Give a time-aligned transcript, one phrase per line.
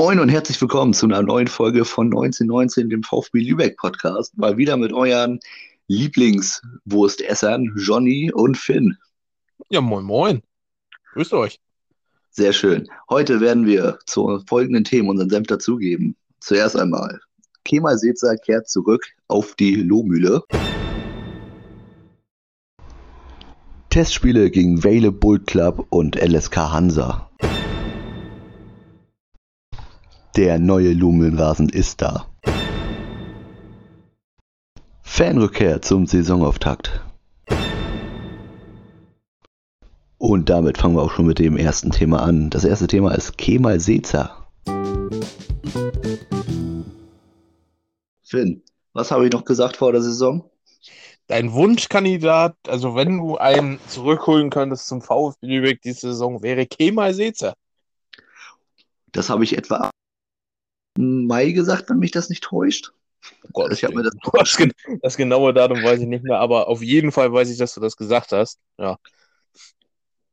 [0.00, 4.34] Moin und herzlich willkommen zu einer neuen Folge von 1919, dem VfB Lübeck Podcast.
[4.38, 5.40] Mal wieder mit euren
[5.88, 8.96] Lieblingswurstessern Johnny und Finn.
[9.68, 10.42] Ja, moin, moin.
[11.12, 11.60] Grüßt euch.
[12.30, 12.88] Sehr schön.
[13.10, 16.16] Heute werden wir zu folgenden Themen unseren Senf dazugeben.
[16.40, 17.20] Zuerst einmal,
[17.66, 20.42] Kemal Setzer kehrt zurück auf die Lohmühle.
[23.90, 27.29] Testspiele gegen Vale Bull Club und LSK Hansa.
[30.36, 32.26] Der neue Lumelnrasen ist da.
[35.02, 37.04] Fanrückkehr zum Saisonauftakt.
[40.18, 42.48] Und damit fangen wir auch schon mit dem ersten Thema an.
[42.48, 44.46] Das erste Thema ist Kemal Sezer.
[48.22, 50.48] Finn, was habe ich noch gesagt vor der Saison?
[51.26, 57.14] Dein Wunschkandidat, also wenn du einen zurückholen könntest zum VfB Lübeck diese Saison, wäre Kemal
[57.14, 57.54] Sezer.
[59.10, 59.89] Das habe ich etwa
[60.96, 62.92] Mai gesagt, wenn mich das nicht täuscht.
[63.44, 64.68] Oh Gott, ich mir das, das,
[65.02, 67.80] das genaue Datum weiß ich nicht mehr, aber auf jeden Fall weiß ich, dass du
[67.80, 68.58] das gesagt hast.
[68.78, 68.96] Ja.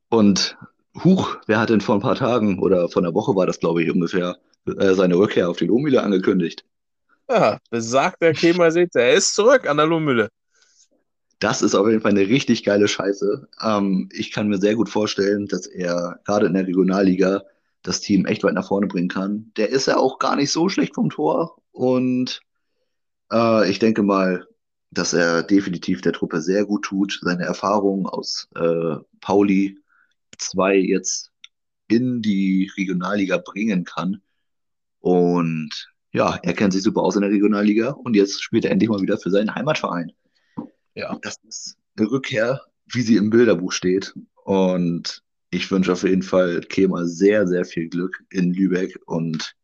[0.09, 0.57] Und
[1.03, 3.83] Huch, wer hat denn vor ein paar Tagen oder vor einer Woche war das, glaube
[3.83, 6.65] ich, ungefähr, äh, seine Rückkehr auf die Lohmühle angekündigt?
[7.29, 10.29] Ja, besagt der Kemal seht, er ist zurück an der Lohmühle.
[11.39, 13.47] Das ist auf jeden Fall eine richtig geile Scheiße.
[13.61, 17.43] Ähm, ich kann mir sehr gut vorstellen, dass er gerade in der Regionalliga
[17.87, 19.51] das Team echt weit nach vorne bringen kann.
[19.55, 22.41] Der ist ja auch gar nicht so schlecht vom Tor und
[23.31, 24.45] äh, ich denke mal,
[24.91, 29.77] dass er definitiv der Truppe sehr gut tut, seine Erfahrungen aus äh, Pauli
[30.37, 31.31] 2 jetzt
[31.87, 34.21] in die Regionalliga bringen kann.
[34.99, 38.89] Und ja, er kennt sich super aus in der Regionalliga und jetzt spielt er endlich
[38.89, 40.11] mal wieder für seinen Heimatverein.
[40.95, 42.61] Ja, das ist eine Rückkehr,
[42.91, 44.13] wie sie im Bilderbuch steht.
[44.43, 45.23] Und
[45.57, 49.55] ich wünsche auf jeden Fall Kemal sehr, sehr viel Glück in Lübeck und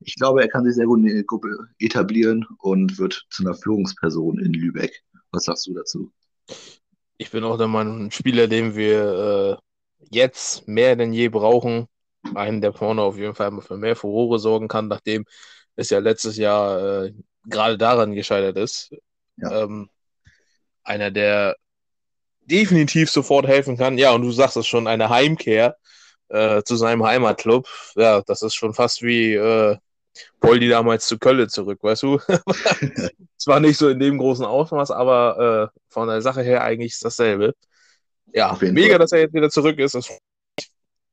[0.00, 3.54] ich glaube, er kann sich sehr gut in der Gruppe etablieren und wird zu einer
[3.54, 5.02] Führungsperson in Lübeck.
[5.32, 6.12] Was sagst du dazu?
[7.18, 11.86] Ich bin auch der Meinung, ein Spieler, den wir äh, jetzt mehr denn je brauchen,
[12.34, 15.24] einen, der vorne auf jeden Fall für mehr Furore sorgen kann, nachdem
[15.76, 18.94] es ja letztes Jahr äh, gerade daran gescheitert ist.
[19.36, 19.64] Ja.
[19.64, 19.90] Ähm,
[20.82, 21.56] einer, der
[22.46, 23.98] definitiv sofort helfen kann.
[23.98, 25.76] Ja, und du sagst es schon, eine Heimkehr
[26.28, 27.68] äh, zu seinem Heimatclub.
[27.96, 29.76] Ja, das ist schon fast wie äh,
[30.40, 32.18] Poldi damals zu Kölle zurück, weißt du?
[33.36, 37.04] Zwar nicht so in dem großen Ausmaß, aber äh, von der Sache her eigentlich ist
[37.04, 37.54] dasselbe.
[38.32, 38.98] Ja, mega, Fall.
[38.98, 39.94] dass er jetzt wieder zurück ist.
[39.94, 40.08] Das,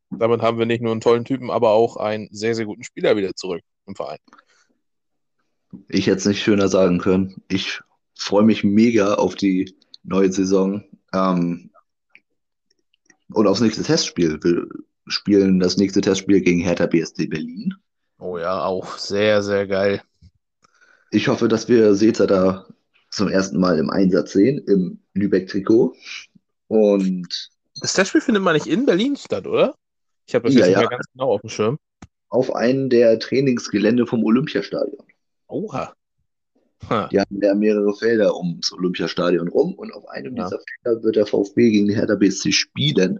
[0.09, 3.15] damit haben wir nicht nur einen tollen Typen, aber auch einen sehr, sehr guten Spieler
[3.15, 4.19] wieder zurück im Verein.
[5.87, 7.43] Ich hätte es nicht schöner sagen können.
[7.47, 7.79] Ich
[8.15, 10.83] freue mich mega auf die neue Saison.
[11.13, 11.71] Ähm,
[13.33, 14.39] und aufs nächste Testspiel.
[14.43, 14.67] Wir
[15.07, 17.73] spielen das nächste Testspiel gegen Hertha BSC Berlin.
[18.19, 20.01] Oh ja, auch sehr, sehr geil.
[21.11, 22.65] Ich hoffe, dass wir Sezer da
[23.09, 25.95] zum ersten Mal im Einsatz sehen, im Lübeck-Trikot.
[26.67, 27.51] Und
[27.81, 29.75] das Testspiel findet man nicht in Berlin statt, oder?
[30.25, 30.89] Ich habe das ja, jetzt nicht ja.
[30.89, 31.77] ganz genau auf dem Schirm.
[32.29, 35.05] Auf einem der Trainingsgelände vom Olympiastadion.
[35.47, 35.93] Oha.
[36.89, 40.45] Die haben ja mehrere Felder ums Olympiastadion rum und auf einem ja.
[40.45, 43.19] dieser Felder wird der VfB gegen die Hertha BSC spielen.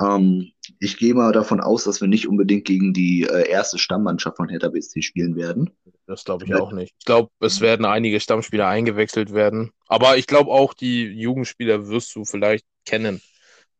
[0.00, 4.36] Ähm, ich gehe mal davon aus, dass wir nicht unbedingt gegen die äh, erste Stammmannschaft
[4.36, 5.70] von Hertha BSC spielen werden.
[6.06, 6.94] Das glaube ich auch nicht.
[6.98, 9.72] Ich glaube, es werden einige Stammspieler eingewechselt werden.
[9.88, 13.20] Aber ich glaube auch, die Jugendspieler wirst du vielleicht kennen,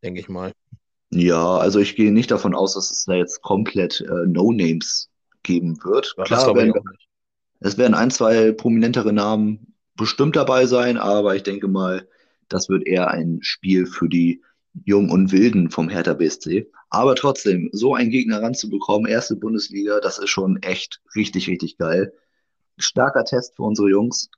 [0.03, 0.53] denke ich mal.
[1.11, 5.09] Ja, also ich gehe nicht davon aus, dass es da jetzt komplett äh, No-Names
[5.43, 6.15] geben wird.
[6.19, 6.75] Ja, Klar, wenn,
[7.61, 12.09] es werden ein, zwei prominentere Namen bestimmt dabei sein, aber ich denke mal,
[12.49, 14.43] das wird eher ein Spiel für die
[14.85, 16.71] Jungen und Wilden vom Hertha BSC.
[16.91, 22.13] Aber trotzdem, so einen Gegner ranzubekommen, erste Bundesliga, das ist schon echt richtig, richtig geil.
[22.79, 24.31] Starker Test für unsere Jungs.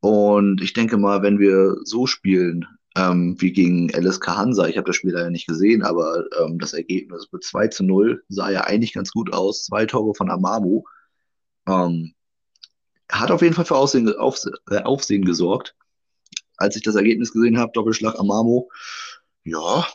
[0.00, 2.66] Und ich denke mal, wenn wir so spielen,
[2.96, 6.74] ähm, wie gegen LSK Hansa, ich habe das Spiel leider nicht gesehen, aber ähm, das
[6.74, 9.64] Ergebnis mit 2 zu 0 sah ja eigentlich ganz gut aus.
[9.64, 10.84] Zwei Tore von Amamu.
[11.66, 12.14] Ähm,
[13.10, 14.38] hat auf jeden Fall für Aussehen, auf,
[14.70, 15.74] äh, Aufsehen gesorgt.
[16.56, 18.70] Als ich das Ergebnis gesehen habe, Doppelschlag Amamo,
[19.44, 19.86] ja,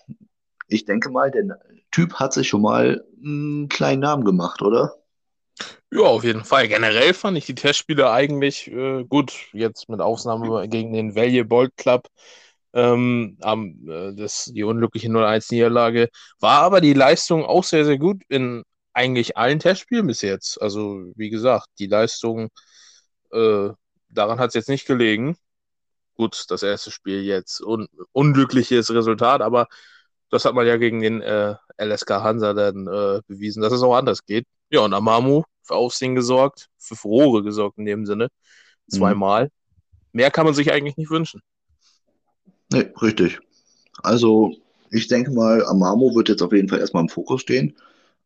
[0.68, 1.60] ich denke mal, der
[1.92, 4.94] Typ hat sich schon mal einen kleinen Namen gemacht, oder?
[5.92, 6.68] Ja, auf jeden Fall.
[6.68, 9.34] Generell fand ich die Testspiele eigentlich äh, gut.
[9.54, 12.08] Jetzt mit Ausnahme gegen den Value Bolt Club.
[12.74, 16.10] Ähm, äh, das, die unglückliche 0-1-Niederlage.
[16.40, 18.64] War aber die Leistung auch sehr, sehr gut in
[18.94, 20.62] eigentlich allen Testspielen bis jetzt.
[20.62, 22.50] Also, wie gesagt, die Leistung
[23.32, 23.70] äh,
[24.10, 25.38] daran hat es jetzt nicht gelegen.
[26.16, 29.68] Gut, das erste Spiel jetzt un unglückliches Resultat, aber
[30.30, 33.96] das hat man ja gegen den äh, LSK Hansa dann äh, bewiesen, dass es auch
[33.96, 34.46] anders geht.
[34.70, 38.30] Ja, und Amamu für Aufsehen gesorgt, für Furore gesorgt in dem Sinne.
[38.90, 39.46] Zweimal.
[39.46, 39.50] Mhm.
[40.14, 41.42] Mehr kann man sich eigentlich nicht wünschen.
[42.72, 43.40] Nee, richtig.
[44.02, 44.54] Also,
[44.90, 47.78] ich denke mal, Amamo wird jetzt auf jeden Fall erstmal im Fokus stehen.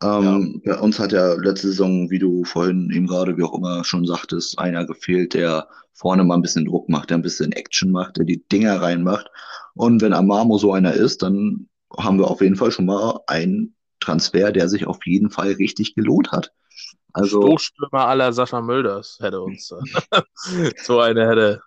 [0.02, 0.76] Ähm, ja.
[0.76, 4.06] Bei uns hat ja letzte Saison, wie du vorhin eben gerade, wie auch immer schon
[4.06, 8.18] sagtest, einer gefehlt, der vorne mal ein bisschen Druck macht, der ein bisschen Action macht,
[8.18, 9.28] der die Dinger reinmacht.
[9.76, 11.68] Und wenn Amamo so einer ist, dann
[11.98, 15.94] haben wir auf jeden Fall schon mal einen Transfer, der sich auf jeden Fall richtig
[15.96, 16.52] gelohnt hat.
[17.14, 19.68] Also, Stoßstürmer aller Sascha Mölders hätte uns
[20.84, 21.62] so eine hätte.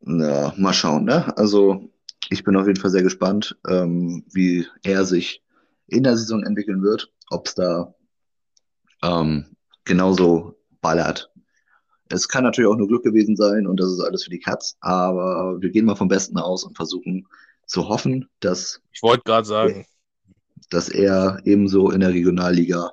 [0.00, 1.36] Ja, mal schauen, ne?
[1.36, 1.90] Also
[2.30, 5.42] ich bin auf jeden Fall sehr gespannt, ähm, wie er sich
[5.88, 7.94] in der Saison entwickeln wird, ob es da
[9.02, 11.30] ähm, genauso ballert.
[12.10, 14.76] Es kann natürlich auch nur Glück gewesen sein und das ist alles für die Katz,
[14.80, 17.26] aber wir gehen mal vom Besten aus und versuchen
[17.66, 18.82] zu hoffen, dass.
[18.92, 19.86] Ich wollte gerade sagen.
[20.70, 22.92] Dass er ebenso in der Regionalliga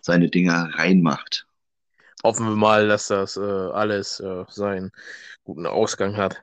[0.00, 1.46] seine Dinger reinmacht.
[2.22, 4.92] Hoffen wir mal, dass das äh, alles äh, seinen
[5.42, 6.42] guten Ausgang hat.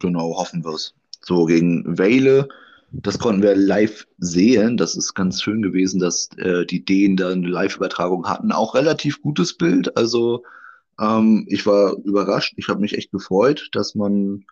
[0.00, 0.94] Genau, hoffen wir es.
[1.22, 2.48] So, gegen Wale,
[2.90, 4.76] das konnten wir live sehen.
[4.76, 8.52] Das ist ganz schön gewesen, dass äh, die Dänen da eine Live-Übertragung hatten.
[8.52, 9.96] Auch relativ gutes Bild.
[9.96, 10.42] Also,
[10.98, 12.54] ähm, ich war überrascht.
[12.56, 14.44] Ich habe mich echt gefreut, dass man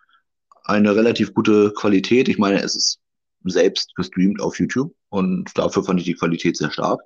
[0.63, 2.99] eine relativ gute Qualität, ich meine, es ist
[3.43, 7.01] selbst gestreamt auf YouTube und dafür fand ich die Qualität sehr stark.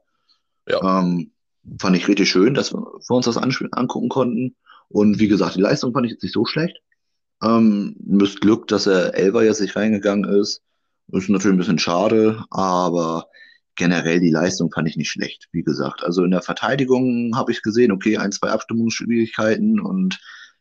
[0.68, 1.02] Ja.
[1.02, 1.32] Ähm,
[1.80, 4.56] fand ich richtig schön, dass wir, uns das angucken konnten.
[4.90, 6.78] Und wie gesagt, die Leistung fand ich jetzt nicht so schlecht.
[7.44, 10.62] Ähm, müsst Glück, dass er Elber jetzt nicht reingegangen ist.
[11.12, 13.28] Ist natürlich ein bisschen schade, aber
[13.76, 16.04] generell die Leistung fand ich nicht schlecht, wie gesagt.
[16.04, 20.20] Also in der Verteidigung habe ich gesehen, okay, ein, zwei Abstimmungsschwierigkeiten und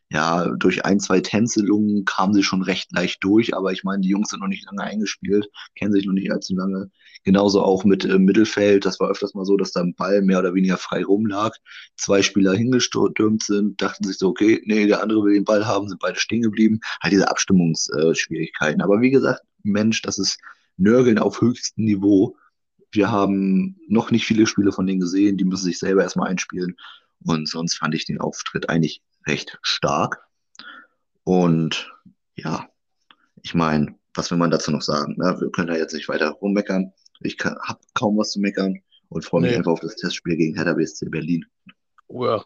[0.09, 4.09] ja, durch ein, zwei Tänzelungen kamen sie schon recht leicht durch, aber ich meine, die
[4.09, 6.91] Jungs sind noch nicht lange eingespielt, kennen sich noch nicht allzu lange.
[7.23, 10.39] Genauso auch mit äh, Mittelfeld, das war öfters mal so, dass da ein Ball mehr
[10.39, 11.55] oder weniger frei rumlag.
[11.95, 15.87] Zwei Spieler hingestürmt sind, dachten sich so, okay, nee, der andere will den Ball haben,
[15.87, 16.81] sind beide stehen geblieben.
[17.01, 18.81] Halt diese Abstimmungsschwierigkeiten.
[18.81, 20.39] Aber wie gesagt, Mensch, das ist
[20.77, 22.37] Nörgeln auf höchstem Niveau.
[22.91, 26.75] Wir haben noch nicht viele Spiele von denen gesehen, die müssen sich selber erstmal einspielen.
[27.23, 30.23] Und sonst fand ich den Auftritt eigentlich recht stark.
[31.23, 31.91] Und
[32.35, 32.67] ja,
[33.43, 35.15] ich meine, was will man dazu noch sagen?
[35.17, 35.37] Ne?
[35.39, 36.91] Wir können da jetzt nicht weiter rummeckern.
[37.21, 39.57] Ich habe kaum was zu meckern und freue mich nee.
[39.57, 41.45] einfach auf das Testspiel gegen Hertha BSC Berlin.
[42.07, 42.43] Oh ja.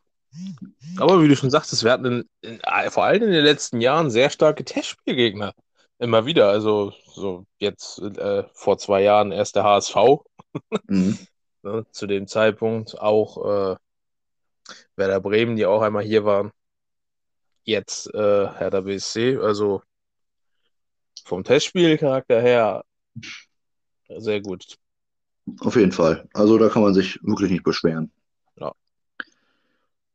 [0.98, 2.60] Aber wie du schon sagtest, wir hatten in, in,
[2.92, 5.54] vor allem in den letzten Jahren sehr starke Testspielgegner.
[6.00, 6.50] Immer wieder.
[6.50, 9.96] Also so jetzt äh, vor zwei Jahren erst der HSV.
[10.88, 11.18] Mhm.
[11.64, 13.76] ne, zu dem Zeitpunkt auch äh,
[14.96, 16.52] Werder Bremen, die auch einmal hier waren
[17.66, 19.38] jetzt äh, Hertha BSC.
[19.38, 19.82] Also
[21.26, 22.86] vom Testspielcharakter her
[24.18, 24.78] sehr gut.
[25.60, 26.28] Auf jeden Fall.
[26.34, 28.12] Also da kann man sich wirklich nicht beschweren.
[28.56, 28.74] Ja.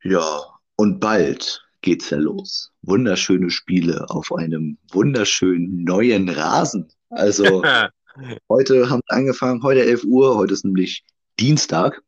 [0.02, 2.72] Ja, und bald geht's ja los.
[2.82, 6.88] Wunderschöne Spiele auf einem wunderschönen neuen Rasen.
[7.10, 7.62] Also
[8.48, 11.04] heute haben wir angefangen, heute 11 Uhr, heute ist nämlich
[11.38, 12.02] Dienstag,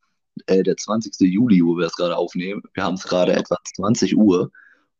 [0.47, 1.14] äh, der 20.
[1.21, 2.62] Juli, wo wir es gerade aufnehmen.
[2.75, 4.50] Wir haben es gerade etwa 20 Uhr.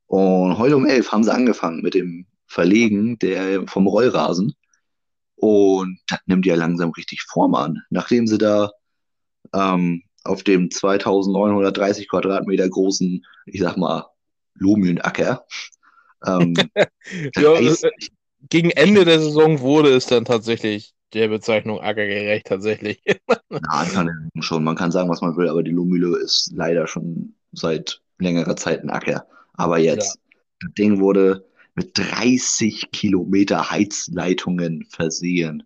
[0.07, 4.55] Und heute um elf haben sie angefangen mit dem Verlegen der, vom Rollrasen.
[5.37, 7.83] Und das nimmt ja langsam richtig Form an.
[7.91, 8.71] Nachdem sie da
[9.55, 14.07] ähm, auf dem 2930 Quadratmeter großen, ich sag mal,
[14.55, 15.45] Lomienacker.
[16.27, 16.55] Ähm,
[17.37, 17.87] ja, heißt,
[18.49, 23.03] gegen Ende der Saison wurde es dann tatsächlich der Bezeichnung ackergerecht tatsächlich.
[23.51, 24.65] Nein, kann schon.
[24.65, 28.83] Man kann sagen, was man will, aber die Lohmühle ist leider schon seit längerer Zeit
[28.83, 29.27] ein Acker.
[29.55, 30.31] Aber jetzt, ja.
[30.61, 31.45] das Ding wurde
[31.75, 35.65] mit 30 Kilometer Heizleitungen versehen.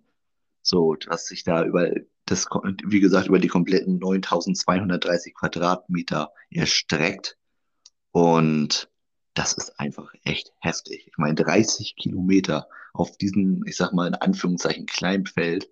[0.63, 1.91] So, dass sich da über
[2.27, 2.47] das,
[2.85, 7.37] wie gesagt, über die kompletten 9230 Quadratmeter erstreckt.
[8.17, 8.89] Und
[9.35, 11.07] das ist einfach echt heftig.
[11.07, 15.69] Ich meine, 30 Kilometer auf diesem, ich sag mal in Anführungszeichen, Kleinfeld.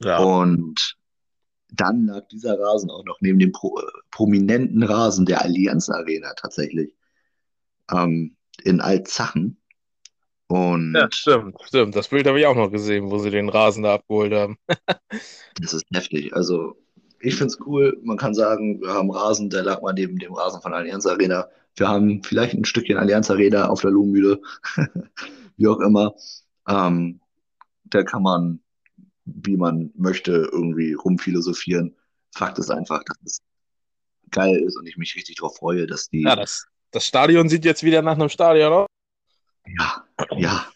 [0.00, 0.18] Ja.
[0.18, 0.98] Und
[1.70, 6.94] dann lag dieser Rasen auch noch neben dem pro, prominenten Rasen der Allianz Arena tatsächlich
[7.90, 9.58] ähm, in Altsachen.
[10.48, 11.96] Und ja, stimmt, stimmt.
[11.96, 14.58] Das Bild habe ich auch noch gesehen, wo sie den Rasen da abgeholt haben.
[15.58, 16.34] das ist heftig.
[16.34, 16.76] Also,
[17.20, 17.98] ich finde es cool.
[18.02, 21.48] Man kann sagen, wir haben Rasen, der lag mal neben dem Rasen von Allianz Arena.
[21.76, 24.40] Wir haben vielleicht ein Stückchen Allianz Arena auf der Lohmühle,
[25.56, 26.14] wie auch immer.
[26.68, 27.20] Ähm,
[27.84, 28.60] da kann man,
[29.24, 31.96] wie man möchte, irgendwie rumphilosophieren.
[32.32, 33.42] Fakt ist einfach, dass es
[34.30, 36.22] geil ist und ich mich richtig darauf freue, dass die.
[36.22, 38.86] Ja, das, das Stadion sieht jetzt wieder nach einem Stadion aus.
[39.78, 40.04] Ja,
[40.36, 40.66] ja.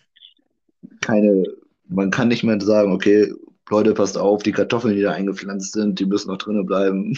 [1.01, 1.45] Keine,
[1.89, 3.33] man kann nicht mehr sagen, okay,
[3.71, 7.17] Leute, passt auf, die Kartoffeln, die da eingepflanzt sind, die müssen noch drinnen bleiben.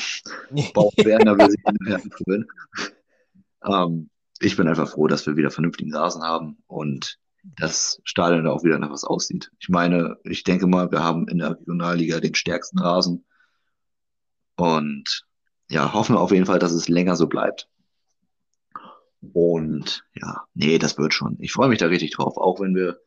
[0.75, 2.47] Bauch Werner will sich hinterher anfühlen.
[3.67, 8.51] Ähm, ich bin einfach froh, dass wir wieder vernünftigen Rasen haben und das Stadion da
[8.51, 9.51] auch wieder nach was aussieht.
[9.61, 13.25] Ich meine, ich denke mal, wir haben in der Regionalliga den stärksten Rasen
[14.57, 15.25] und
[15.69, 17.69] ja, hoffen auf jeden Fall, dass es länger so bleibt.
[19.33, 21.37] Und ja, nee, das wird schon.
[21.41, 23.01] Ich freue mich da richtig drauf, auch wenn wir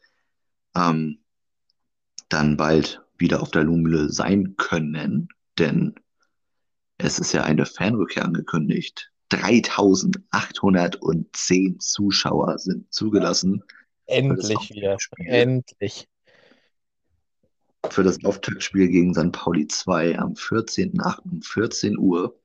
[0.76, 1.20] ähm,
[2.30, 5.96] dann bald wieder auf der Luhmühle sein können, denn
[6.98, 9.12] es ist ja eine Fanrückkehr angekündigt.
[9.30, 13.64] 3810 Zuschauer sind zugelassen.
[14.06, 14.98] Endlich wieder.
[15.18, 16.10] Endlich.
[17.90, 19.32] Für das Auftaktspiel gegen St.
[19.32, 21.22] Pauli 2 am 14.08.
[21.24, 22.38] um 14 Uhr.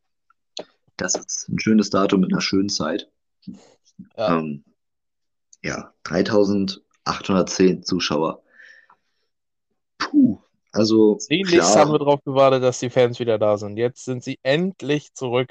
[0.97, 3.11] Das ist ein schönes Datum mit einer schönen Zeit.
[4.17, 4.63] Ja, ähm,
[5.63, 8.45] ja 3810 Zuschauer.
[9.99, 11.19] Puh, also.
[11.19, 13.77] Sehnlichst haben wir darauf gewartet, dass die Fans wieder da sind.
[13.77, 15.51] Jetzt sind sie endlich zurück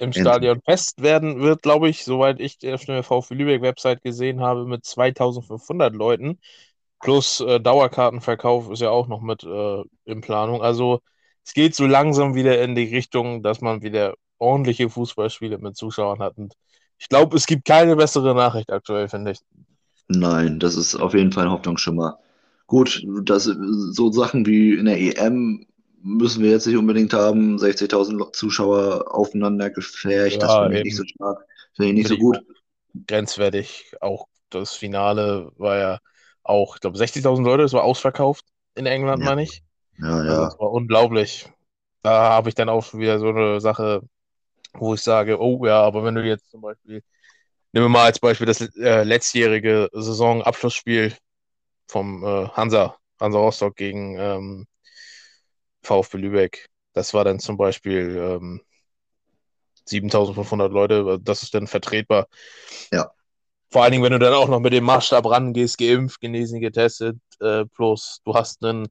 [0.00, 0.60] im Stadion.
[0.64, 6.38] Fest werden wird, glaube ich, soweit ich der VfB Lübeck-Website gesehen habe, mit 2500 Leuten.
[7.00, 10.62] Plus äh, Dauerkartenverkauf ist ja auch noch mit äh, in Planung.
[10.62, 11.00] Also
[11.44, 16.20] es geht so langsam wieder in die Richtung, dass man wieder ordentliche Fußballspiele mit Zuschauern
[16.20, 16.36] hat.
[16.38, 16.54] Und
[16.98, 19.38] ich glaube, es gibt keine bessere Nachricht aktuell, finde ich.
[20.08, 22.18] Nein, das ist auf jeden Fall ein Hoffnungsschimmer.
[22.66, 25.66] Gut, das, so Sachen wie in der EM
[26.02, 27.56] müssen wir jetzt nicht unbedingt haben.
[27.56, 31.46] 60.000 Zuschauer aufeinander gefärcht, ja, das finde ich nicht so stark.
[31.74, 32.38] Finde ich nicht so gut.
[33.06, 33.94] Grenzwertig.
[34.00, 35.98] Auch das Finale war ja
[36.42, 39.30] auch, ich glaube, 60.000 Leute, das war ausverkauft in England, ja.
[39.30, 39.62] meine ich.
[39.98, 40.44] Ja, ja.
[40.44, 41.48] Das war unglaublich.
[42.02, 44.02] Da habe ich dann auch schon wieder so eine Sache,
[44.72, 47.02] wo ich sage, oh ja, aber wenn du jetzt zum Beispiel,
[47.72, 51.14] nehmen wir mal als Beispiel das äh, letztjährige Saisonabschlussspiel
[51.88, 54.66] vom äh, Hansa, Hansa Rostock gegen ähm,
[55.82, 56.68] VfB Lübeck.
[56.92, 58.60] Das war dann zum Beispiel ähm,
[59.86, 62.26] 7500 Leute, das ist dann vertretbar.
[62.92, 63.10] Ja.
[63.70, 67.18] Vor allen Dingen, wenn du dann auch noch mit dem Maßstab rangehst, geimpft, genesen, getestet,
[67.40, 68.88] äh, plus du hast einen,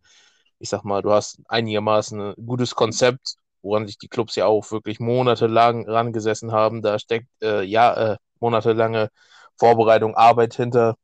[0.60, 4.72] ich sag mal, du hast einigermaßen ein gutes Konzept, woran sich die Clubs ja auch
[4.72, 6.82] wirklich monatelang rangesessen haben.
[6.82, 9.10] Da steckt äh, ja äh, monatelange
[9.58, 10.96] Vorbereitung, Arbeit hinter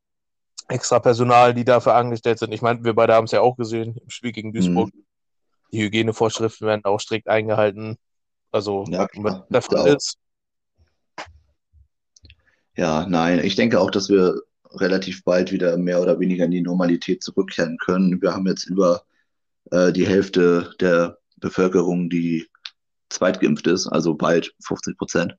[0.70, 2.54] extra Personal, die dafür angestellt sind.
[2.54, 4.94] Ich meine, wir beide haben es ja auch gesehen im Spiel gegen Duisburg.
[4.94, 5.05] Mhm.
[5.72, 7.98] Die Hygienevorschriften werden auch strikt eingehalten.
[8.52, 9.08] Also, ja,
[9.50, 10.18] der Fall ist.
[12.78, 14.42] Ja, nein, ich denke auch, dass wir
[14.72, 18.22] relativ bald wieder mehr oder weniger in die Normalität zurückkehren können.
[18.22, 19.04] Wir haben jetzt über
[19.72, 22.48] äh, die Hälfte der Bevölkerung, die
[23.10, 25.38] zweitgeimpft ist, also bald 50 Prozent.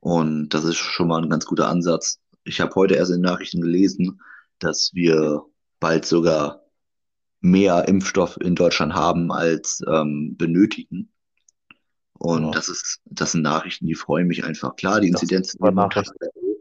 [0.00, 2.18] Und das ist schon mal ein ganz guter Ansatz.
[2.44, 4.20] Ich habe heute erst in den Nachrichten gelesen,
[4.58, 5.42] dass wir
[5.80, 6.63] bald sogar
[7.44, 11.12] mehr Impfstoff in Deutschland haben als ähm, benötigen.
[12.14, 12.50] Und ja.
[12.52, 14.76] das ist, das sind Nachrichten, die freuen mich einfach.
[14.76, 15.62] Klar, die Inzidenzen sind
[16.34, 16.56] hoch.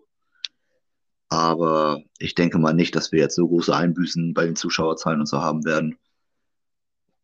[1.30, 5.26] Aber ich denke mal nicht, dass wir jetzt so große Einbüßen bei den Zuschauerzahlen und
[5.26, 5.98] so haben werden.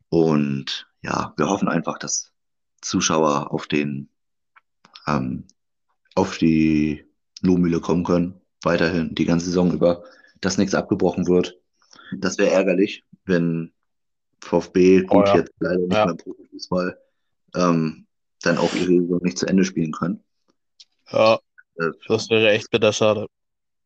[0.08, 2.32] Und ja, wir hoffen einfach, dass
[2.82, 4.10] Zuschauer auf den
[5.06, 5.46] ähm,
[6.16, 7.06] auf die
[7.42, 10.04] Lohmühle kommen können, weiterhin die ganze Saison über
[10.42, 11.59] dass nichts abgebrochen wird.
[12.18, 13.74] Das wäre ärgerlich, wenn
[14.42, 15.38] VfB, gut, oh, ja.
[15.38, 16.06] jetzt leider nicht ja.
[16.06, 16.98] mehr Profifußball,
[17.56, 18.08] ähm,
[18.42, 20.24] dann auch ihre Saison nicht zu Ende spielen können.
[21.12, 21.40] Ja,
[21.76, 23.28] äh, das wäre echt bitter schade.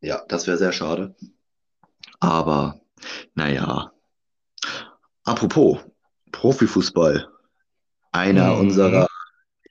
[0.02, 1.16] Ja, das wäre sehr schade.
[2.20, 2.82] Aber,
[3.36, 3.92] naja.
[5.24, 5.80] Apropos,
[6.32, 7.30] Profifußball.
[8.12, 8.60] Einer mhm.
[8.60, 9.08] unserer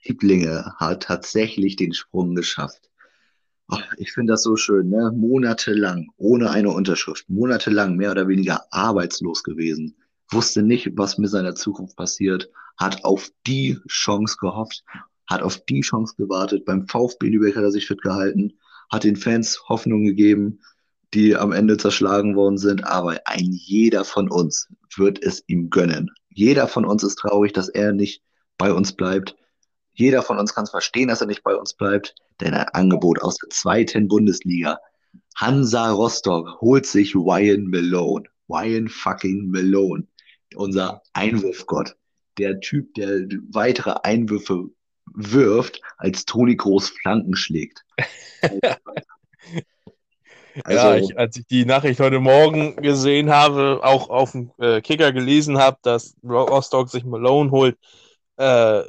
[0.03, 2.89] Lieblinge hat tatsächlich den Sprung geschafft.
[3.97, 5.11] Ich finde das so schön, ne?
[5.15, 9.95] Monatelang, ohne eine Unterschrift, monatelang mehr oder weniger arbeitslos gewesen,
[10.31, 14.83] wusste nicht, was mit seiner Zukunft passiert, hat auf die Chance gehofft,
[15.27, 16.65] hat auf die Chance gewartet.
[16.65, 18.53] Beim VfB Lübeck hat er sich fit gehalten,
[18.91, 20.59] hat den Fans Hoffnung gegeben,
[21.13, 22.83] die am Ende zerschlagen worden sind.
[22.85, 26.09] Aber ein jeder von uns wird es ihm gönnen.
[26.29, 28.23] Jeder von uns ist traurig, dass er nicht
[28.57, 29.35] bei uns bleibt.
[29.93, 33.21] Jeder von uns kann es verstehen, dass er nicht bei uns bleibt, denn ein Angebot
[33.21, 34.79] aus der zweiten Bundesliga.
[35.35, 38.25] Hansa Rostock holt sich Ryan Malone.
[38.49, 40.07] Ryan fucking Malone.
[40.55, 41.95] Unser Einwurfgott.
[42.37, 44.69] Der Typ, der weitere Einwürfe
[45.13, 47.83] wirft, als Toni Groß Flanken schlägt.
[50.65, 54.81] Also, ja, ich, als ich die Nachricht heute Morgen gesehen habe, auch auf dem äh,
[54.81, 57.75] Kicker gelesen habe, dass Rostock sich Malone holt,
[58.37, 58.83] äh,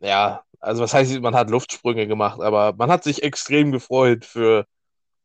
[0.00, 4.66] ja, also was heißt, man hat Luftsprünge gemacht, aber man hat sich extrem gefreut für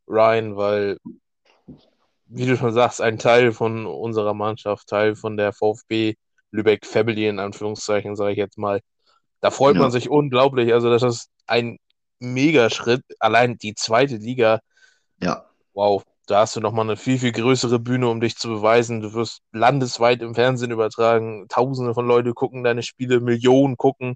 [0.08, 0.98] Ryan, weil,
[2.26, 6.16] wie du schon sagst, ein Teil von unserer Mannschaft, Teil von der VfB
[6.52, 8.82] Lübeck Family in Anführungszeichen, sage ich jetzt mal.
[9.42, 9.82] Da freut Ja.
[9.82, 10.74] man sich unglaublich.
[10.74, 11.78] Also, das ist ein
[12.20, 13.04] Megaschritt.
[13.20, 14.60] Allein die zweite Liga,
[15.22, 19.02] Ja, wow, da hast du nochmal eine viel, viel größere Bühne, um dich zu beweisen.
[19.02, 21.48] Du wirst landesweit im Fernsehen übertragen.
[21.50, 24.16] Tausende von Leuten gucken deine Spiele, Millionen gucken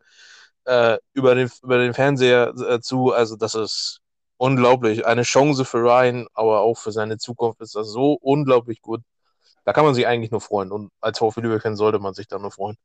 [0.67, 3.11] äh, über, den, über den Fernseher äh, zu.
[3.13, 4.01] Also, das ist
[4.37, 5.05] unglaublich.
[5.05, 9.01] Eine Chance für Ryan, aber auch für seine Zukunft ist das so unglaublich gut.
[9.65, 10.71] Da kann man sich eigentlich nur freuen.
[10.71, 12.77] Und als VfL Lübeck-Fan sollte man sich da nur freuen.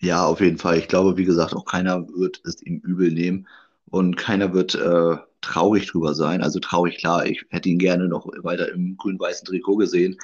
[0.00, 0.78] ja, auf jeden Fall.
[0.78, 3.46] Ich glaube, wie gesagt, auch keiner wird es ihm übel nehmen
[3.86, 6.42] und keiner wird äh, traurig drüber sein.
[6.42, 10.18] Also traurig, klar, ich hätte ihn gerne noch weiter im grün-weißen Trikot gesehen.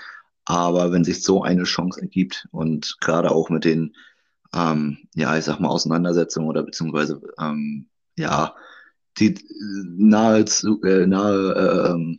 [0.45, 3.95] Aber wenn sich so eine Chance ergibt und gerade auch mit den,
[4.55, 8.55] ähm, ja, ich sag mal, Auseinandersetzungen oder beziehungsweise, ähm, ja,
[9.19, 9.35] die
[9.97, 12.19] nahe, zu- äh, nahe äh,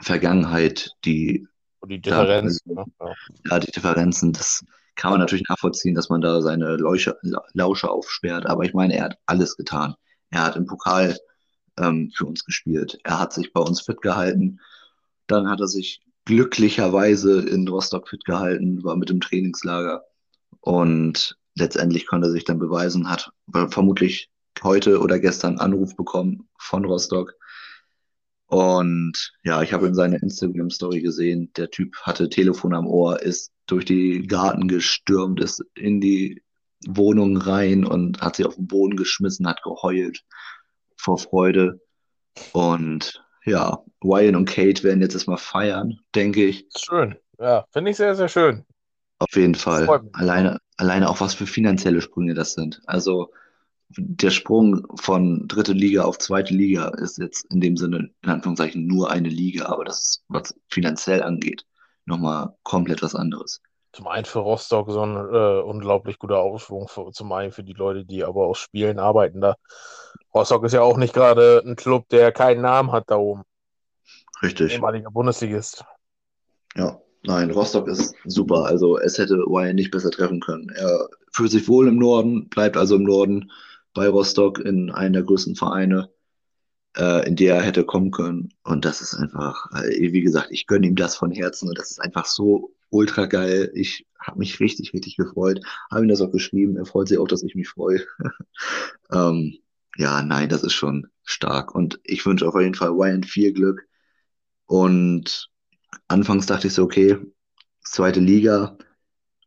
[0.00, 1.46] Vergangenheit, die
[1.86, 2.60] die Ja, Differenz.
[2.66, 2.84] also- ne?
[3.00, 3.14] ja.
[3.50, 4.64] ja, die Differenzen, das
[4.96, 7.16] kann man natürlich nachvollziehen, dass man da seine Lausche,
[7.54, 8.46] Lausche aufsperrt.
[8.46, 9.94] Aber ich meine, er hat alles getan.
[10.30, 11.16] Er hat im Pokal
[11.78, 12.98] ähm, für uns gespielt.
[13.04, 14.60] Er hat sich bei uns fit gehalten.
[15.26, 20.04] Dann hat er sich glücklicherweise in Rostock fit gehalten, war mit im Trainingslager.
[20.60, 23.30] Und letztendlich konnte er sich dann beweisen, hat
[23.68, 24.30] vermutlich
[24.62, 27.34] heute oder gestern Anruf bekommen von Rostock.
[28.46, 33.52] Und ja, ich habe in seiner Instagram-Story gesehen, der Typ hatte Telefon am Ohr, ist
[33.66, 36.42] durch die Garten gestürmt, ist in die
[36.86, 40.24] Wohnung rein und hat sie auf den Boden geschmissen, hat geheult
[40.96, 41.80] vor Freude.
[42.52, 46.66] Und ja, Ryan und Kate werden jetzt erstmal feiern, denke ich.
[46.76, 47.16] Schön.
[47.38, 48.64] Ja, finde ich sehr, sehr schön.
[49.20, 49.86] Auf jeden Fall.
[50.14, 52.80] Alleine, alleine auch was für finanzielle Sprünge das sind.
[52.86, 53.30] Also
[53.96, 58.86] der Sprung von dritte Liga auf zweite Liga ist jetzt in dem Sinne, in Anführungszeichen,
[58.86, 61.66] nur eine Liga, aber das ist, was finanziell angeht,
[62.06, 63.60] nochmal komplett was anderes.
[63.92, 67.72] Zum einen für Rostock so ein äh, unglaublich guter Aufschwung, für, zum einen für die
[67.72, 69.56] Leute, die aber aus Spielen arbeiten da.
[70.32, 73.42] Rostock ist ja auch nicht gerade ein Club, der keinen Namen hat da oben.
[74.42, 74.72] Richtig.
[74.72, 75.84] Ehemaliger Bundesligist.
[76.76, 78.64] Ja, nein, Rostock ist super.
[78.66, 80.68] Also es hätte Ryan nicht besser treffen können.
[80.70, 83.50] Er fühlt sich wohl im Norden, bleibt also im Norden
[83.94, 86.10] bei Rostock in einem der größten Vereine,
[86.96, 88.50] äh, in die er hätte kommen können.
[88.62, 91.90] Und das ist einfach, äh, wie gesagt, ich gönne ihm das von Herzen und das
[91.90, 93.70] ist einfach so ultra geil.
[93.74, 95.60] Ich habe mich richtig, richtig gefreut.
[95.90, 96.76] Habe ihm das auch geschrieben.
[96.76, 98.04] Er freut sich auch, dass ich mich freue.
[99.12, 99.58] ähm,
[99.96, 101.74] ja, nein, das ist schon stark.
[101.74, 103.86] Und ich wünsche auf jeden Fall Ryan viel Glück.
[104.66, 105.49] Und
[106.08, 107.18] anfangs dachte ich so, okay,
[107.84, 108.76] zweite Liga,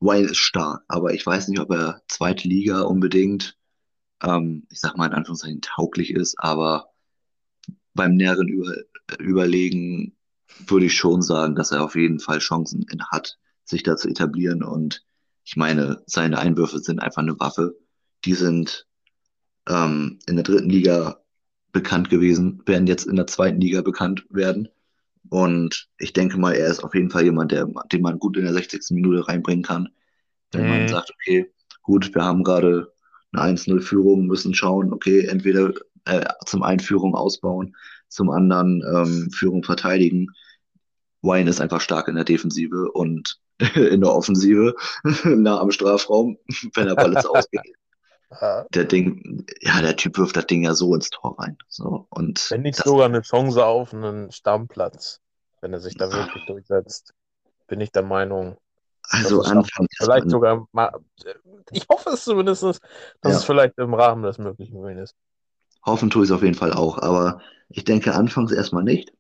[0.01, 3.58] Ryan ist stark, aber ich weiß nicht, ob er zweite Liga unbedingt,
[4.21, 6.89] ähm, ich sag mal in Anführungszeichen, tauglich ist, aber
[7.93, 8.75] beim näheren Über
[9.19, 10.15] Überlegen
[10.67, 14.63] würde ich schon sagen, dass er auf jeden Fall Chancen hat, sich da zu etablieren.
[14.63, 15.06] Und
[15.43, 17.75] ich meine, seine Einwürfe sind einfach eine Waffe.
[18.25, 18.88] Die sind
[19.67, 21.21] ähm, in der dritten Liga
[21.71, 24.69] bekannt gewesen, werden jetzt in der zweiten Liga bekannt werden.
[25.29, 28.43] Und ich denke mal, er ist auf jeden Fall jemand, der, den man gut in
[28.43, 28.93] der 60.
[28.95, 29.89] Minute reinbringen kann.
[30.51, 30.88] Wenn man Mhm.
[30.88, 32.93] sagt, okay, gut, wir haben gerade
[33.31, 35.73] eine 1-0-Führung, müssen schauen, okay, entweder
[36.05, 37.75] äh, zum einen Führung ausbauen,
[38.09, 40.27] zum anderen ähm, Führung verteidigen.
[41.21, 43.39] Wayne ist einfach stark in der Defensive und
[43.75, 44.75] in der Offensive,
[45.25, 46.38] nah am Strafraum,
[46.75, 47.62] wenn der Ball jetzt ausgeht.
[48.41, 51.58] Ja, Der Ding, ja, der Typ wirft das Ding ja so ins Tor rein.
[51.67, 55.19] So, und wenn nicht sogar eine Chance auf einen Stammplatz,
[55.62, 57.13] wenn er sich da wirklich durchsetzt,
[57.67, 58.58] bin ich der Meinung,
[59.10, 60.91] also anfangs vielleicht sogar mal,
[61.72, 62.80] ich hoffe es zumindest, dass
[63.24, 63.30] Ja.
[63.38, 65.15] es vielleicht im Rahmen des Möglichen ist.
[65.86, 69.12] hoffen tue ich es auf jeden Fall auch, aber ich denke anfangs erstmal nicht.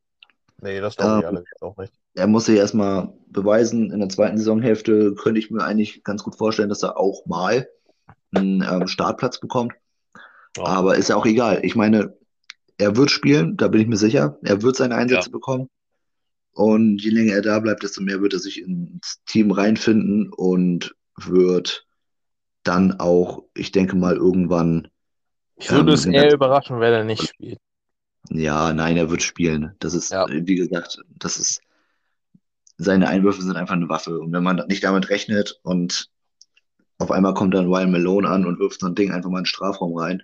[0.61, 1.93] Nee, das glaube ich Ähm, allerdings auch nicht.
[2.15, 3.91] Er muss sich erstmal beweisen.
[3.91, 7.67] In der zweiten Saisonhälfte könnte ich mir eigentlich ganz gut vorstellen, dass er auch mal
[8.35, 9.73] einen ähm, Startplatz bekommt.
[10.57, 10.65] Ja.
[10.65, 11.59] Aber ist ja auch egal.
[11.63, 12.15] Ich meine,
[12.77, 14.37] er wird spielen, da bin ich mir sicher.
[14.43, 15.69] Er wird seine Einsätze bekommen.
[16.51, 20.95] Und je länger er da bleibt, desto mehr wird er sich ins Team reinfinden und
[21.17, 21.85] wird
[22.63, 24.87] dann auch, ich denke mal, irgendwann,
[25.55, 27.59] Ich würde ähm, es eher überraschen, wenn er nicht spielt.
[28.29, 29.75] ja, nein, er wird spielen.
[29.79, 30.27] Das ist, Ja.
[30.29, 31.59] wie gesagt, das ist,
[32.77, 34.19] seine Einwürfe sind einfach eine Waffe.
[34.19, 36.09] Und wenn man nicht damit rechnet und
[37.03, 39.43] auf einmal kommt dann Ryan Malone an und wirft so ein Ding einfach mal in
[39.43, 40.23] den Strafraum rein,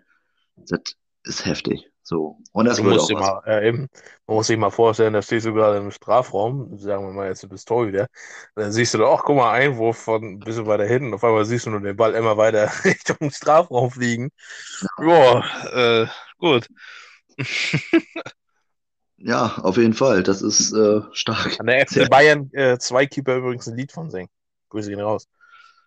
[0.55, 0.81] das
[1.23, 1.89] ist heftig.
[2.01, 2.39] So.
[2.53, 3.87] Und das Du wird auch mal, äh, eben,
[4.25, 7.43] man muss sich mal vorstellen, da stehst du gerade im Strafraum, sagen wir mal jetzt,
[7.43, 8.07] du bist Torhüter,
[8.55, 11.45] dann siehst du da, ach, guck mal, Einwurf von ein bisschen weiter hinten, auf einmal
[11.45, 14.31] siehst du nur den Ball immer weiter Richtung Strafraum fliegen.
[14.99, 16.07] Ja, äh,
[16.39, 16.67] gut.
[19.21, 20.23] Ja, auf jeden Fall.
[20.23, 21.59] Das ist äh, stark.
[21.59, 24.29] An der FC Bayern äh, zwei Keeper übrigens ein Lied von singen.
[24.69, 25.27] Grüße gehen raus.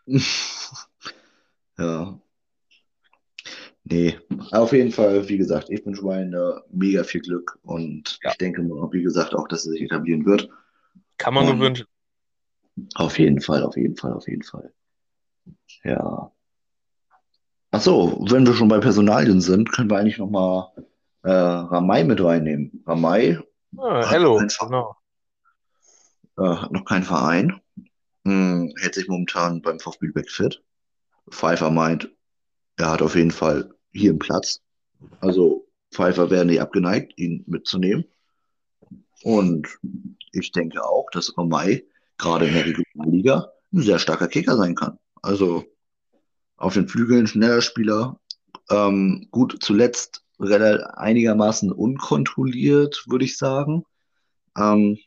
[1.79, 2.19] ja.
[3.85, 4.19] Nee,
[4.53, 8.31] auf jeden Fall, wie gesagt, ich wünsche Ryan mega viel Glück und ja.
[8.31, 10.49] ich denke mal, wie gesagt, auch, dass er sich etablieren wird.
[11.19, 11.87] Kann man nur wünschen.
[12.95, 14.73] Auf jeden Fall, auf jeden Fall, auf jeden Fall.
[15.85, 16.33] Ja.
[17.71, 20.69] Achso, wenn wir schon bei Personalien sind, können wir eigentlich nochmal
[21.23, 22.83] äh, Ramay mit reinnehmen.
[22.87, 23.39] Ramay
[23.79, 24.97] ah, hello, genau.
[26.39, 27.61] Äh, hat noch keinen Verein.
[28.25, 30.63] Hm, hält sich momentan beim VfB Lübeck fit.
[31.31, 32.11] Pfeiffer meint,
[32.77, 34.61] er hat auf jeden Fall hier einen Platz.
[35.21, 38.05] Also Pfeiffer wäre nicht abgeneigt, ihn mitzunehmen.
[39.23, 39.69] Und
[40.33, 41.87] ich denke auch, dass Ramay
[42.19, 44.99] gerade in der Regionalliga ein sehr starker Kicker sein kann.
[45.23, 45.65] Also
[46.57, 48.21] auf den Flügeln schneller Spieler.
[48.71, 53.85] Ähm, gut, zuletzt einigermaßen unkontrolliert, würde ich sagen.
[54.57, 54.99] Ähm,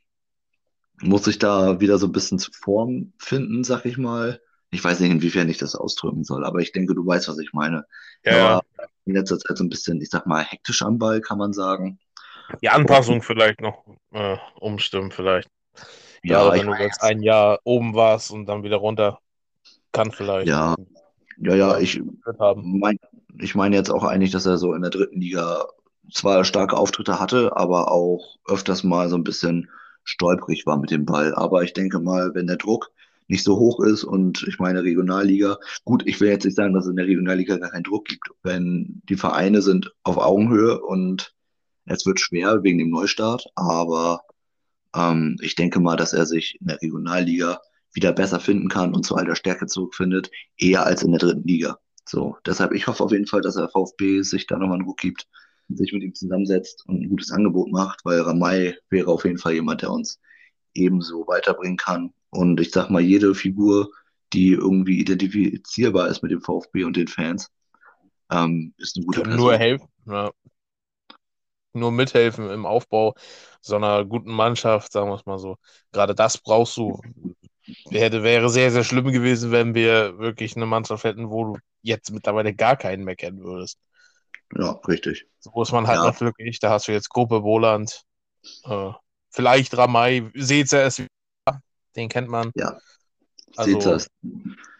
[1.02, 4.42] muss ich da wieder so ein bisschen zu Form finden, sag ich mal.
[4.72, 7.54] Ich weiß nicht, inwiefern ich das ausdrücken soll, aber ich denke, du weißt, was ich
[7.54, 7.86] meine.
[8.24, 8.36] Ja.
[8.38, 8.62] ja.
[9.06, 12.00] In letzter Zeit so ein bisschen, ich sag mal, hektisch am Ball, kann man sagen.
[12.62, 15.50] Die Anpassung vielleicht noch äh, umstimmen, vielleicht.
[16.24, 19.20] Ja, Gerade wenn du jetzt ein Jahr oben warst und dann wieder runter,
[19.92, 20.48] kann vielleicht.
[20.48, 20.76] Ja,
[21.38, 22.02] ja, ja, ich
[22.56, 22.98] meine
[23.40, 25.66] ich mein jetzt auch eigentlich, dass er so in der dritten Liga
[26.12, 29.70] zwar starke Auftritte hatte, aber auch öfters mal so ein bisschen
[30.06, 31.36] stolperig war mit dem Ball.
[31.36, 32.92] Aber ich denke mal, wenn der Druck
[33.28, 36.86] nicht so hoch ist und ich meine Regionalliga, gut, ich will jetzt nicht sagen, dass
[36.86, 41.34] es in der Regionalliga gar keinen Druck gibt, wenn die Vereine sind auf Augenhöhe und
[41.86, 44.22] es wird schwer wegen dem Neustart, aber
[44.96, 47.60] ähm, ich denke mal, dass er sich in der Regionalliga
[47.94, 51.80] wieder besser finden kann und zu alter Stärke zurückfindet, eher als in der dritten Liga.
[52.08, 54.98] So, deshalb, ich hoffe auf jeden Fall, dass der VfB sich da nochmal einen Ruck
[54.98, 55.28] gibt,
[55.70, 59.54] sich mit ihm zusammensetzt und ein gutes Angebot macht, weil Ramay wäre auf jeden Fall
[59.54, 60.20] jemand, der uns
[60.74, 62.14] ebenso weiterbringen kann.
[62.30, 63.90] Und ich sag mal, jede Figur,
[64.34, 67.50] die irgendwie identifizierbar ist mit dem VfB und den Fans,
[68.32, 69.40] ähm, ist eine gute Person.
[69.40, 70.32] Nur helfen, ja.
[71.74, 73.16] Nur mithelfen im Aufbau
[73.66, 75.58] so einer guten Mannschaft, sagen wir es mal so.
[75.92, 77.02] Gerade das brauchst du.
[77.90, 82.12] Hätte, wäre sehr, sehr schlimm gewesen, wenn wir wirklich eine Mannschaft hätten, wo du jetzt
[82.12, 83.80] mittlerweile gar keinen mehr kennen würdest.
[84.58, 85.28] Ja, richtig.
[85.40, 86.06] So ist man halt ja.
[86.06, 86.60] noch glücklich.
[86.60, 88.04] Da hast du jetzt Gruppe Wohland,
[88.66, 88.92] äh,
[89.30, 91.04] vielleicht Ramay, Sezer ist
[91.96, 92.52] den kennt man.
[92.56, 92.78] Ja.
[93.56, 93.98] Also,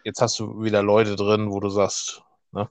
[0.04, 2.68] jetzt hast du wieder Leute drin, wo du sagst, ne?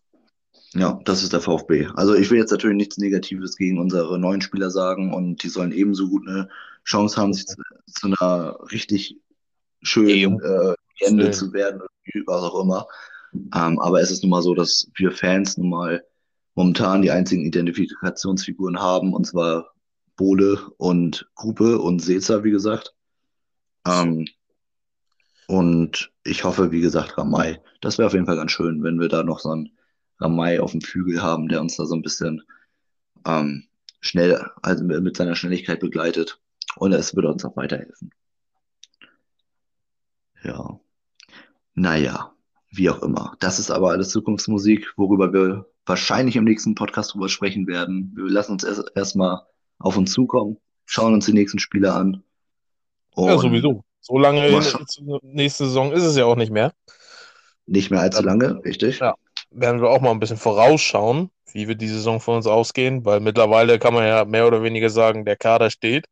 [0.73, 1.87] Ja, das ist der VfB.
[1.95, 5.71] Also ich will jetzt natürlich nichts Negatives gegen unsere neuen Spieler sagen und die sollen
[5.71, 6.49] ebenso gut eine
[6.83, 7.55] Chance haben, sich zu,
[7.87, 9.17] zu einer richtig
[9.81, 11.81] schönen äh, Ende zu werden,
[12.25, 12.87] was auch immer.
[13.33, 16.03] Ähm, aber es ist nun mal so, dass wir Fans nun mal
[16.55, 19.73] momentan die einzigen Identifikationsfiguren haben, und zwar
[20.15, 22.95] Bohle und Gruppe und Sezer, wie gesagt.
[23.85, 24.27] Ähm,
[25.47, 27.59] und ich hoffe, wie gesagt, Ramay.
[27.81, 29.77] Das wäre auf jeden Fall ganz schön, wenn wir da noch so einen
[30.19, 32.41] Ramay auf dem Flügel haben, der uns da so ein bisschen
[33.27, 33.67] ähm,
[33.99, 36.39] schnell, also mit seiner Schnelligkeit begleitet.
[36.77, 38.11] Und es würde uns auch weiterhelfen.
[40.43, 40.79] Ja.
[41.73, 42.33] Naja,
[42.69, 43.35] wie auch immer.
[43.39, 48.13] Das ist aber alles Zukunftsmusik, worüber wir wahrscheinlich im nächsten Podcast drüber sprechen werden.
[48.15, 49.45] Wir lassen uns erstmal erst
[49.79, 52.23] auf uns zukommen, schauen uns die nächsten Spiele an
[53.17, 53.83] ja, sowieso.
[54.01, 54.41] So lange
[55.23, 56.73] nächste Saison ist es ja auch nicht mehr.
[57.65, 58.99] Nicht mehr allzu lange, richtig.
[58.99, 59.15] Ja,
[59.49, 63.19] werden wir auch mal ein bisschen vorausschauen, wie wird die Saison für uns ausgehen, weil
[63.19, 66.05] mittlerweile kann man ja mehr oder weniger sagen, der Kader steht.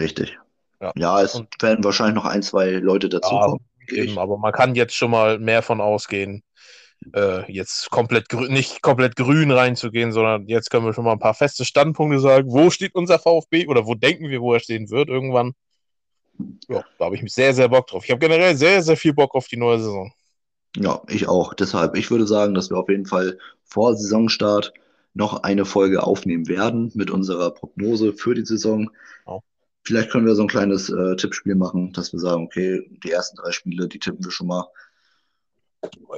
[0.00, 0.36] Richtig.
[0.80, 3.60] Ja, ja es und, werden wahrscheinlich noch ein, zwei Leute dazukommen.
[3.88, 6.42] Ja, aber man kann jetzt schon mal mehr von ausgehen,
[7.14, 11.34] äh, jetzt komplett nicht komplett grün reinzugehen, sondern jetzt können wir schon mal ein paar
[11.34, 12.50] feste Standpunkte sagen.
[12.50, 15.54] Wo steht unser VfB oder wo denken wir, wo er stehen wird irgendwann?
[16.68, 18.04] ja, da habe ich mich sehr, sehr Bock drauf.
[18.04, 20.12] Ich habe generell sehr, sehr viel Bock auf die neue Saison.
[20.76, 21.54] Ja, ich auch.
[21.54, 24.72] Deshalb, ich würde sagen, dass wir auf jeden Fall vor Saisonstart
[25.14, 28.90] noch eine Folge aufnehmen werden mit unserer Prognose für die Saison.
[29.26, 29.40] Oh.
[29.82, 33.36] Vielleicht können wir so ein kleines äh, Tippspiel machen, dass wir sagen, okay, die ersten
[33.36, 34.68] drei Spiele, die tippen wir schon mal.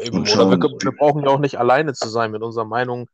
[0.03, 3.09] Eben, oder wir, wir, brauchen ja auch nicht alleine zu sein mit unserer Meinung.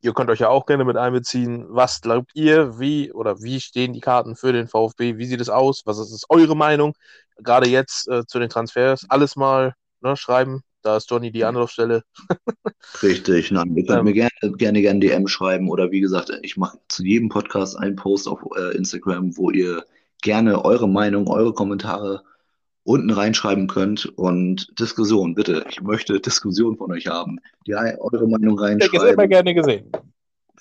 [0.00, 1.66] Ihr könnt euch ja auch gerne mit einbeziehen.
[1.68, 5.16] Was glaubt ihr, wie oder wie stehen die Karten für den VfB?
[5.16, 5.82] Wie sieht es aus?
[5.84, 6.94] Was ist eure Meinung?
[7.36, 9.06] Gerade jetzt äh, zu den Transfers.
[9.08, 10.62] Alles mal ne, schreiben.
[10.82, 12.02] Da ist Johnny die Anlaufstelle.
[13.02, 16.56] Richtig, nein, ihr könnt ähm, mir gerne, gerne, gerne DM schreiben oder wie gesagt, ich
[16.56, 19.84] mache zu jedem Podcast einen Post auf äh, Instagram, wo ihr
[20.22, 22.24] gerne eure Meinung, eure Kommentare
[22.84, 25.64] unten reinschreiben könnt und Diskussion, bitte.
[25.70, 27.38] Ich möchte Diskussion von euch haben.
[27.66, 28.94] Die eure Meinung reinschreiben.
[28.94, 29.90] Ich hätte immer gerne gesehen.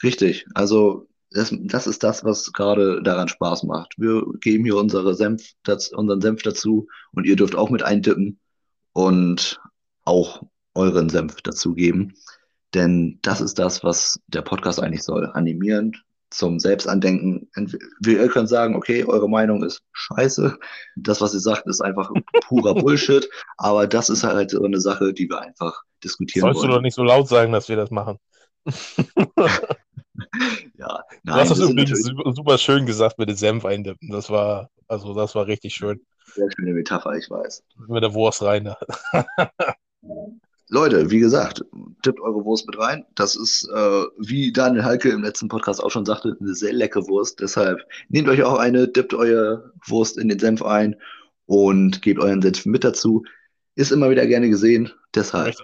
[0.03, 0.45] Richtig.
[0.53, 3.95] Also das, das ist das, was gerade daran Spaß macht.
[3.97, 8.39] Wir geben hier unsere Senf, das, unseren Senf dazu und ihr dürft auch mit eintippen.
[8.93, 9.61] Und
[10.03, 12.13] auch euren Senf dazugeben.
[12.73, 15.29] Denn das ist das, was der Podcast eigentlich soll.
[15.33, 17.49] Animierend, zum Selbstandenken.
[17.99, 20.57] Wir können sagen, okay, eure Meinung ist scheiße.
[20.95, 22.11] Das, was ihr sagt, ist einfach
[22.47, 23.29] purer Bullshit.
[23.57, 26.69] Aber das ist halt so eine Sache, die wir einfach diskutieren Sollst wollen.
[26.69, 28.17] du doch nicht so laut sagen, dass wir das machen.
[30.77, 34.09] ja, nein, du hast das übrigens super, super, schön gesagt mit dem Senf eindippen.
[34.09, 35.99] Das war, also das war richtig schön.
[36.33, 37.63] Sehr schöne Metapher, ich weiß.
[37.87, 38.73] Mit der Wurst rein.
[40.73, 41.65] Leute, wie gesagt,
[42.01, 43.05] tippt eure Wurst mit rein.
[43.15, 47.05] Das ist, äh, wie Daniel Halke im letzten Podcast auch schon sagte, eine sehr leckere
[47.09, 47.41] Wurst.
[47.41, 50.95] Deshalb nehmt euch auch eine, dippt eure Wurst in den Senf ein
[51.45, 53.25] und gebt euren Senf mit dazu.
[53.75, 54.89] Ist immer wieder gerne gesehen.
[55.13, 55.55] Deshalb,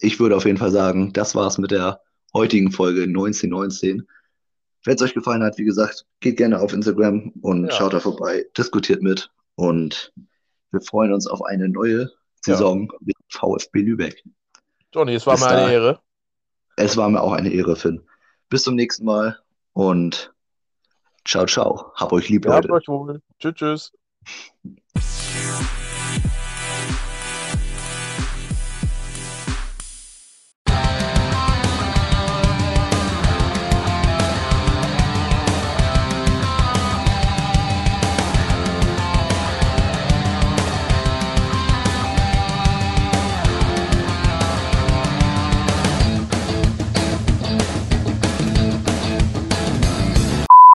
[0.00, 2.00] ich würde auf jeden Fall sagen, das war's mit der
[2.34, 4.04] heutigen Folge 1919.
[4.84, 7.72] Wenn es euch gefallen hat, wie gesagt, geht gerne auf Instagram und ja.
[7.72, 10.12] schaut da vorbei, diskutiert mit und
[10.72, 12.10] wir freuen uns auf eine neue
[12.44, 13.12] Saison ja.
[13.28, 14.24] VfB Lübeck.
[14.92, 16.00] Johnny, es war Bis mir eine Ehre.
[16.76, 18.02] Es war mir auch eine Ehre, Finn.
[18.48, 19.38] Bis zum nächsten Mal
[19.72, 20.32] und
[21.24, 21.92] ciao, ciao.
[21.94, 22.68] Hab euch lieb, Leute.
[22.68, 23.20] Habt euch wohl.
[23.38, 23.92] Tschüss, tschüss.